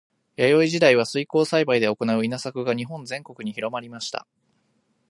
[0.35, 4.25] 弥生時代は水耕栽培で行う稲作が日本全国に広まりました。